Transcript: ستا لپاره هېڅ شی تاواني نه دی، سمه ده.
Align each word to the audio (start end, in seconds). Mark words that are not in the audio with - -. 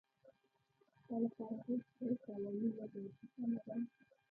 ستا 0.93 1.15
لپاره 1.23 1.57
هېڅ 1.67 1.83
شی 1.95 2.07
تاواني 2.23 2.69
نه 2.77 2.85
دی، 2.91 3.03
سمه 3.33 3.59
ده. 3.65 3.75